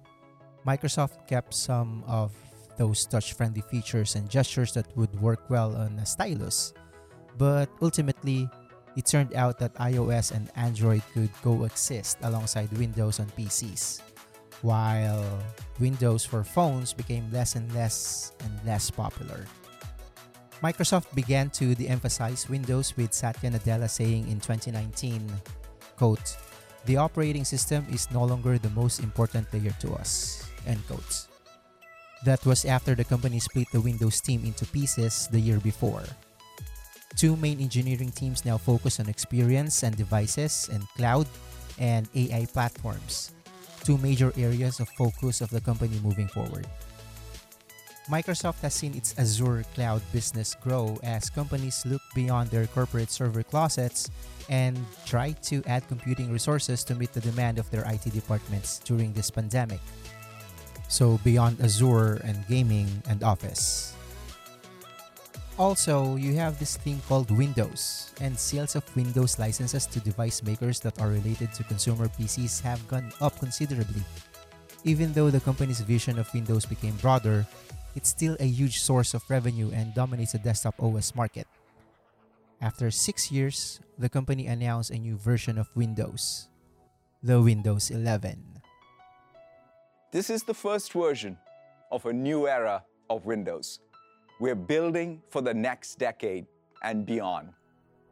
Microsoft 0.61 1.25
kept 1.25 1.53
some 1.53 2.05
of 2.05 2.29
those 2.77 3.09
touch 3.09 3.33
friendly 3.33 3.65
features 3.65 4.13
and 4.13 4.29
gestures 4.29 4.71
that 4.77 4.85
would 4.95 5.09
work 5.19 5.49
well 5.49 5.73
on 5.75 5.97
a 5.97 6.05
stylus, 6.05 6.73
but 7.41 7.69
ultimately, 7.81 8.45
it 8.95 9.05
turned 9.05 9.33
out 9.33 9.57
that 9.57 9.73
iOS 9.81 10.29
and 10.29 10.49
Android 10.55 11.01
could 11.13 11.33
coexist 11.41 12.17
alongside 12.21 12.69
Windows 12.77 13.19
on 13.19 13.25
PCs, 13.33 14.01
while 14.61 15.25
Windows 15.79 16.21
for 16.25 16.43
phones 16.43 16.93
became 16.93 17.25
less 17.33 17.55
and 17.57 17.65
less 17.73 18.33
and 18.45 18.53
less 18.65 18.91
popular. 18.93 19.45
Microsoft 20.61 21.13
began 21.13 21.49
to 21.53 21.73
de-emphasize 21.73 22.49
Windows 22.49 22.93
with 22.97 23.13
Satya 23.13 23.49
Nadella 23.49 23.89
saying 23.89 24.29
in 24.29 24.41
2019, 24.41 25.25
quote, 25.95 26.37
the 26.85 26.97
operating 26.97 27.43
system 27.43 27.85
is 27.91 28.09
no 28.11 28.23
longer 28.23 28.57
the 28.57 28.69
most 28.71 28.99
important 28.99 29.47
layer 29.53 29.73
to 29.81 29.93
us, 29.93 30.45
end 30.65 30.85
quote. 30.87 31.27
That 32.23 32.45
was 32.45 32.65
after 32.65 32.95
the 32.95 33.03
company 33.03 33.39
split 33.39 33.67
the 33.71 33.81
Windows 33.81 34.21
team 34.21 34.43
into 34.45 34.65
pieces 34.65 35.27
the 35.31 35.39
year 35.39 35.59
before. 35.59 36.03
Two 37.15 37.35
main 37.35 37.59
engineering 37.59 38.11
teams 38.11 38.45
now 38.45 38.57
focus 38.57 38.99
on 38.99 39.09
experience 39.09 39.83
and 39.83 39.95
devices 39.95 40.69
and 40.71 40.87
cloud 40.95 41.27
and 41.79 42.07
AI 42.15 42.45
platforms, 42.53 43.31
two 43.83 43.97
major 43.97 44.31
areas 44.37 44.79
of 44.79 44.89
focus 44.97 45.41
of 45.41 45.49
the 45.49 45.61
company 45.61 45.99
moving 46.03 46.27
forward. 46.27 46.67
Microsoft 48.09 48.61
has 48.61 48.73
seen 48.73 48.95
its 48.95 49.13
Azure 49.19 49.65
cloud 49.75 50.01
business 50.13 50.55
grow 50.55 50.97
as 51.03 51.29
companies 51.29 51.85
look 51.85 52.01
beyond 52.15 52.49
their 52.49 52.65
corporate 52.67 53.11
server 53.11 53.43
closets 53.43 54.09
and 54.49 54.77
try 55.05 55.31
to 55.51 55.63
add 55.65 55.87
computing 55.87 56.31
resources 56.31 56.83
to 56.85 56.95
meet 56.95 57.13
the 57.13 57.21
demand 57.21 57.59
of 57.59 57.69
their 57.71 57.83
IT 57.85 58.11
departments 58.13 58.79
during 58.79 59.13
this 59.13 59.29
pandemic. 59.29 59.79
So, 60.87 61.19
beyond 61.23 61.59
Azure 61.59 62.21
and 62.23 62.47
gaming 62.47 62.87
and 63.09 63.23
Office. 63.23 63.93
Also, 65.57 66.15
you 66.15 66.35
have 66.37 66.59
this 66.59 66.77
thing 66.77 67.01
called 67.09 67.33
Windows, 67.33 68.13
and 68.21 68.37
sales 68.37 68.75
of 68.75 68.85
Windows 68.95 69.39
licenses 69.39 69.87
to 69.87 69.99
device 69.99 70.43
makers 70.43 70.79
that 70.81 71.01
are 71.01 71.09
related 71.09 71.51
to 71.53 71.63
consumer 71.65 72.07
PCs 72.07 72.61
have 72.61 72.79
gone 72.87 73.11
up 73.19 73.33
considerably. 73.39 74.05
Even 74.85 75.11
though 75.13 75.31
the 75.31 75.41
company's 75.41 75.81
vision 75.81 76.19
of 76.19 76.31
Windows 76.31 76.63
became 76.63 76.95
broader, 77.01 77.43
it's 77.95 78.09
still 78.09 78.37
a 78.39 78.45
huge 78.45 78.79
source 78.81 79.15
of 79.15 79.25
revenue 79.29 79.71
and 79.73 79.95
dominates 79.95 80.33
the 80.33 80.37
desktop 80.37 80.77
OS 80.77 81.15
market. 81.15 81.47
After 82.59 82.89
six 82.89 83.31
years, 83.31 83.79
the 83.99 84.09
company 84.09 84.47
announced 84.47 84.89
a 84.89 84.97
new 84.97 85.15
version 85.15 85.59
of 85.59 85.69
Windows, 85.75 86.49
the 87.21 87.39
Windows 87.39 87.91
11. 87.91 88.41
This 90.11 90.31
is 90.31 90.41
the 90.41 90.55
first 90.55 90.91
version 90.91 91.37
of 91.91 92.07
a 92.07 92.13
new 92.13 92.47
era 92.47 92.81
of 93.11 93.25
Windows. 93.25 93.79
We're 94.39 94.57
building 94.57 95.21
for 95.29 95.41
the 95.41 95.53
next 95.53 95.99
decade 95.99 96.47
and 96.81 97.05
beyond. 97.05 97.53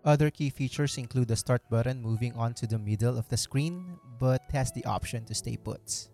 Other 0.06 0.30
key 0.30 0.52
features 0.52 1.00
include 1.00 1.30
the 1.30 1.36
start 1.36 1.64
button 1.72 2.00
moving 2.00 2.34
on 2.38 2.54
to 2.62 2.68
the 2.68 2.78
middle 2.78 3.18
of 3.18 3.28
the 3.30 3.38
screen, 3.38 3.98
but 4.20 4.44
has 4.54 4.72
the 4.72 4.86
option 4.86 5.26
to 5.26 5.34
stay 5.34 5.58
put. 5.58 6.10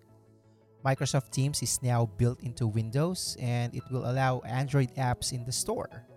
Microsoft 0.86 1.32
Teams 1.32 1.62
is 1.62 1.84
now 1.84 2.08
built 2.16 2.40
into 2.44 2.66
Windows 2.66 3.36
and 3.42 3.76
it 3.76 3.84
will 3.92 4.10
allow 4.10 4.40
Android 4.48 4.96
apps 4.96 5.34
in 5.34 5.44
the 5.44 5.52
store. 5.52 6.08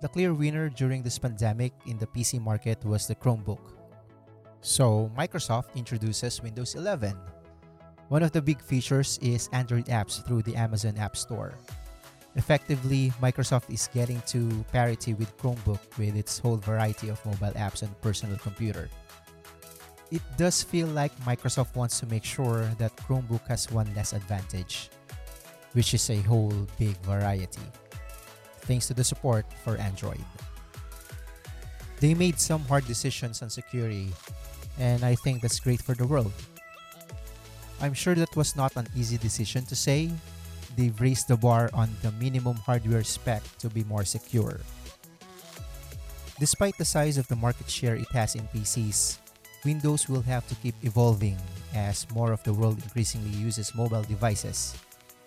The 0.00 0.08
clear 0.08 0.32
winner 0.32 0.68
during 0.68 1.02
this 1.02 1.18
pandemic 1.18 1.72
in 1.86 1.98
the 1.98 2.06
PC 2.06 2.40
market 2.40 2.84
was 2.84 3.06
the 3.06 3.16
Chromebook. 3.16 3.74
So, 4.60 5.10
Microsoft 5.18 5.74
introduces 5.74 6.40
Windows 6.40 6.76
11. 6.76 7.18
One 8.08 8.22
of 8.22 8.30
the 8.30 8.40
big 8.40 8.62
features 8.62 9.18
is 9.20 9.50
Android 9.52 9.86
apps 9.86 10.24
through 10.24 10.42
the 10.42 10.54
Amazon 10.54 10.96
App 10.98 11.16
Store. 11.16 11.54
Effectively, 12.36 13.12
Microsoft 13.20 13.74
is 13.74 13.90
getting 13.92 14.22
to 14.26 14.64
parity 14.70 15.14
with 15.14 15.36
Chromebook 15.36 15.82
with 15.98 16.14
its 16.14 16.38
whole 16.38 16.56
variety 16.56 17.08
of 17.08 17.24
mobile 17.26 17.54
apps 17.58 17.82
on 17.82 17.90
personal 18.00 18.38
computer. 18.38 18.88
it 20.10 20.22
does 20.38 20.62
feel 20.62 20.86
like 20.88 21.12
Microsoft 21.26 21.74
wants 21.76 22.00
to 22.00 22.06
make 22.06 22.24
sure 22.24 22.64
that 22.78 22.96
Chromebook 22.96 23.44
has 23.48 23.70
one 23.70 23.90
less 23.94 24.14
advantage, 24.14 24.88
which 25.74 25.92
is 25.92 26.08
a 26.08 26.22
whole 26.22 26.54
big 26.78 26.96
variety, 27.02 27.60
thanks 28.68 28.86
to 28.88 28.94
the 28.94 29.02
support 29.02 29.48
for 29.64 29.80
Android. 29.80 30.20
They 31.98 32.12
made 32.12 32.38
some 32.38 32.60
hard 32.68 32.86
decisions 32.86 33.40
on 33.40 33.48
security, 33.48 34.12
and 34.78 35.02
I 35.02 35.16
think 35.16 35.40
that's 35.40 35.58
great 35.58 35.80
for 35.80 35.96
the 35.96 36.06
world. 36.06 36.30
I'm 37.80 37.94
sure 37.94 38.14
that 38.14 38.36
was 38.36 38.54
not 38.54 38.76
an 38.76 38.86
easy 38.94 39.16
decision 39.16 39.64
to 39.66 39.74
say. 39.74 40.12
They've 40.76 40.94
raised 41.00 41.26
the 41.26 41.36
bar 41.40 41.70
on 41.72 41.90
the 42.02 42.12
minimum 42.20 42.56
hardware 42.60 43.02
spec 43.02 43.42
to 43.58 43.72
be 43.72 43.82
more 43.84 44.04
secure. 44.04 44.60
Despite 46.38 46.78
the 46.78 46.84
size 46.84 47.18
of 47.18 47.26
the 47.26 47.34
market 47.34 47.66
share 47.66 47.96
it 47.96 48.06
has 48.12 48.36
in 48.36 48.46
PCs, 48.54 49.18
Windows 49.64 50.08
will 50.08 50.22
have 50.22 50.46
to 50.46 50.54
keep 50.62 50.74
evolving 50.82 51.36
as 51.74 52.06
more 52.14 52.30
of 52.30 52.42
the 52.44 52.54
world 52.54 52.78
increasingly 52.78 53.34
uses 53.34 53.74
mobile 53.74 54.06
devices, 54.06 54.78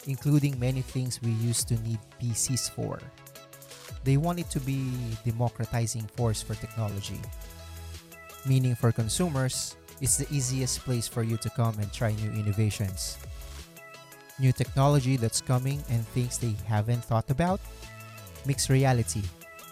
including 0.07 0.57
many 0.57 0.81
things 0.81 1.21
we 1.21 1.31
used 1.43 1.67
to 1.67 1.75
need 1.83 1.99
PCs 2.21 2.71
for. 2.71 2.99
They 4.03 4.17
want 4.17 4.39
it 4.39 4.49
to 4.51 4.59
be 4.59 4.91
democratizing 5.25 6.07
force 6.15 6.41
for 6.41 6.55
technology. 6.55 7.19
Meaning 8.45 8.75
for 8.75 8.91
consumers, 8.91 9.75
it's 10.01 10.17
the 10.17 10.27
easiest 10.33 10.79
place 10.81 11.07
for 11.07 11.21
you 11.21 11.37
to 11.37 11.49
come 11.51 11.77
and 11.77 11.91
try 11.93 12.13
new 12.13 12.31
innovations. 12.31 13.17
New 14.39 14.51
technology 14.51 15.17
that's 15.17 15.41
coming 15.41 15.83
and 15.89 16.07
things 16.07 16.39
they 16.39 16.55
haven't 16.65 17.05
thought 17.05 17.29
about. 17.29 17.61
Mixed 18.45 18.69
reality, 18.69 19.21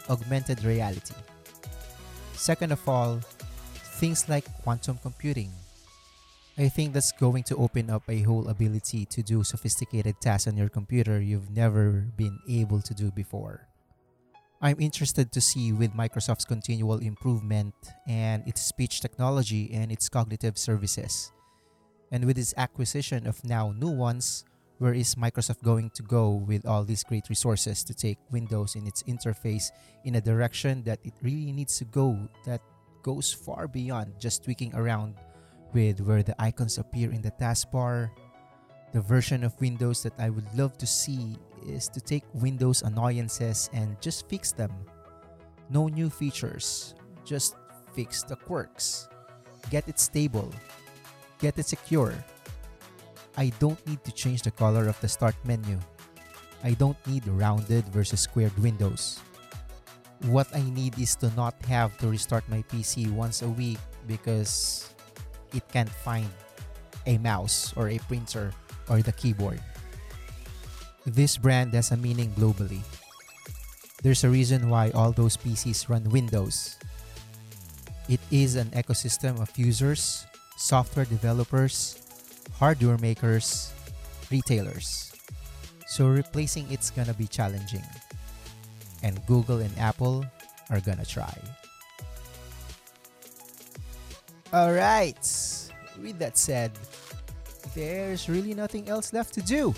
augmented 0.10 0.64
reality. 0.64 1.16
Second 2.34 2.72
of 2.72 2.88
all, 2.88 3.20
things 3.98 4.30
like 4.30 4.46
quantum 4.62 5.00
computing. 5.02 5.52
I 6.60 6.68
think 6.68 6.94
that's 6.94 7.14
going 7.14 7.44
to 7.44 7.56
open 7.56 7.90
up 7.90 8.04
a 8.10 8.22
whole 8.22 8.50
ability 8.50 9.06
to 9.06 9.24
do 9.24 9.44
sophisticated 9.44 10.20
tasks 10.20 10.48
on 10.48 10.58
your 10.58 10.70
computer 10.70 11.20
you've 11.20 11.50
never 11.50 12.06
been 12.18 12.38
able 12.50 12.82
to 12.82 12.94
do 12.94 13.12
before. 13.12 13.69
I'm 14.62 14.76
interested 14.80 15.32
to 15.32 15.40
see 15.40 15.72
with 15.72 15.96
Microsoft's 15.96 16.44
continual 16.44 17.00
improvement 17.00 17.74
and 18.06 18.46
its 18.46 18.60
speech 18.62 19.00
technology 19.00 19.72
and 19.72 19.90
its 19.90 20.10
cognitive 20.10 20.58
services. 20.58 21.32
And 22.12 22.26
with 22.26 22.38
its 22.38 22.54
acquisition 22.58 23.26
of 23.26 23.42
now 23.46 23.72
Nuance, 23.72 24.44
where 24.80 24.94
is 24.94 25.16
Microsoft 25.16 25.64
going 25.64 25.92
to 25.92 26.04
go 26.04 26.44
with 26.44 26.66
all 26.66 26.84
these 26.84 27.06
great 27.06 27.30
resources 27.30 27.86
to 27.86 27.94
take 27.94 28.18
Windows 28.32 28.76
in 28.76 28.86
its 28.86 29.02
interface 29.04 29.72
in 30.04 30.16
a 30.16 30.22
direction 30.22 30.84
that 30.84 31.00
it 31.06 31.14
really 31.22 31.54
needs 31.54 31.78
to 31.78 31.86
go 31.86 32.20
that 32.46 32.60
goes 33.02 33.32
far 33.32 33.66
beyond 33.66 34.12
just 34.20 34.44
tweaking 34.44 34.76
around 34.76 35.16
with 35.72 36.02
where 36.02 36.24
the 36.24 36.36
icons 36.42 36.78
appear 36.78 37.12
in 37.12 37.22
the 37.22 37.32
taskbar. 37.32 38.12
The 38.92 39.02
version 39.02 39.44
of 39.44 39.60
Windows 39.62 40.04
that 40.04 40.18
I 40.18 40.30
would 40.30 40.48
love 40.58 40.78
to 40.80 40.88
see 40.88 41.38
is 41.66 41.88
to 41.90 42.02
take 42.02 42.24
Windows 42.34 42.82
annoyances 42.82 43.70
and 43.74 44.00
just 44.02 44.28
fix 44.28 44.52
them. 44.52 44.72
No 45.70 45.88
new 45.88 46.10
features, 46.10 46.96
just 47.24 47.56
fix 47.94 48.24
the 48.24 48.36
quirks. 48.36 49.08
Get 49.70 49.88
it 49.88 50.00
stable. 50.00 50.50
Get 51.40 51.58
it 51.60 51.68
secure. 51.68 52.14
I 53.38 53.54
don't 53.60 53.80
need 53.86 54.04
to 54.04 54.12
change 54.12 54.42
the 54.42 54.52
color 54.52 54.88
of 54.88 55.00
the 55.02 55.08
start 55.08 55.36
menu. 55.46 55.78
I 56.64 56.74
don't 56.74 56.98
need 57.06 57.28
rounded 57.28 57.88
versus 57.90 58.22
squared 58.22 58.58
windows 58.58 59.22
what 60.28 60.48
I 60.54 60.62
need 60.62 61.00
is 61.00 61.16
to 61.24 61.32
not 61.36 61.56
have 61.66 61.98
to 62.00 62.08
restart 62.10 62.44
my 62.50 62.62
PC 62.68 63.10
once 63.12 63.42
a 63.42 63.48
week 63.48 63.80
because 64.08 64.92
it 65.54 65.64
can't 65.72 65.90
find 65.90 66.28
a 67.06 67.18
mouse 67.20 67.74
or 67.76 67.90
a 67.90 68.00
printer 68.08 68.52
or 68.90 69.02
the 69.02 69.14
keyboard. 69.14 69.62
This 71.06 71.38
brand 71.38 71.74
has 71.74 71.92
a 71.92 71.98
meaning 71.98 72.32
globally. 72.34 72.82
There's 74.04 74.24
a 74.24 74.30
reason 74.30 74.70
why 74.70 74.92
all 74.92 75.12
those 75.12 75.38
PCs 75.38 75.90
run 75.90 76.04
Windows. 76.10 76.78
It 78.08 78.20
is 78.32 78.56
an 78.56 78.70
ecosystem 78.72 79.40
of 79.40 79.52
users, 79.58 80.26
software 80.58 81.06
developers, 81.06 82.00
hardware 82.58 82.98
makers, 82.98 83.74
retailers. 84.32 85.12
So 85.88 86.08
replacing 86.08 86.72
it's 86.72 86.90
gonna 86.92 87.14
be 87.14 87.28
challenging 87.28 87.86
and 89.04 89.20
Google 89.26 89.60
and 89.60 89.76
Apple 89.78 90.26
are 90.70 90.80
gonna 90.80 91.06
try. 91.06 91.34
Alright, 94.54 95.22
with 96.02 96.18
that 96.20 96.38
said, 96.38 96.72
there's 97.74 98.30
really 98.30 98.54
nothing 98.54 98.90
else 98.90 99.14
left 99.14 99.34
to 99.36 99.42
do. 99.42 99.74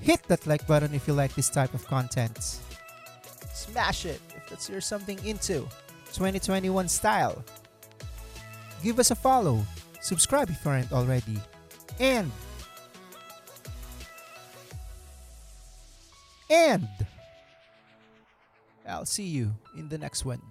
Hit 0.00 0.22
that 0.28 0.46
like 0.46 0.66
button 0.66 0.94
if 0.94 1.06
you 1.06 1.14
like 1.14 1.34
this 1.34 1.50
type 1.50 1.74
of 1.74 1.86
content. 1.86 2.60
Smash 3.52 4.06
it 4.06 4.20
if 4.34 4.48
that's 4.48 4.68
your 4.68 4.80
something 4.80 5.18
into 5.24 5.68
2021 6.12 6.88
style. 6.88 7.44
Give 8.82 8.98
us 8.98 9.10
a 9.10 9.14
follow, 9.14 9.64
subscribe 10.00 10.48
if 10.48 10.64
you 10.64 10.70
aren't 10.70 10.92
already, 10.92 11.38
and 11.98 12.30
And 16.50 16.88
I'll 18.86 19.06
see 19.06 19.22
you 19.22 19.54
in 19.76 19.88
the 19.88 19.96
next 19.96 20.24
one. 20.24 20.42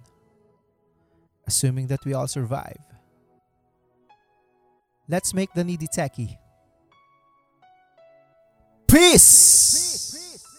Assuming 1.46 1.88
that 1.88 2.04
we 2.06 2.14
all 2.14 2.26
survive. 2.26 2.80
Let's 5.10 5.34
make 5.34 5.52
the 5.54 5.64
needy 5.64 5.88
tacky. 5.88 6.38
Peace. 8.86 9.74
Peace. 9.74 10.14
Peace. 10.14 10.49